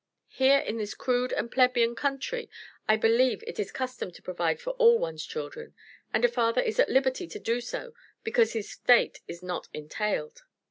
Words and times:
Here, 0.31 0.57
in 0.57 0.77
this 0.79 0.95
crude 0.95 1.31
and 1.31 1.51
plebeian 1.51 1.93
country, 1.95 2.49
I 2.87 2.97
believe 2.97 3.43
it 3.45 3.59
is 3.59 3.67
the 3.67 3.73
custom 3.73 4.11
to 4.13 4.21
provide 4.23 4.59
for 4.59 4.71
all 4.79 4.97
one's 4.97 5.23
children, 5.23 5.75
and 6.11 6.25
a 6.25 6.27
father 6.27 6.59
is 6.61 6.79
at 6.79 6.89
liberty 6.89 7.27
to 7.27 7.39
do 7.39 7.61
so 7.61 7.93
because 8.23 8.53
his 8.53 8.65
estate 8.65 9.19
is 9.27 9.43
not 9.43 9.67
entailed." 9.75 10.41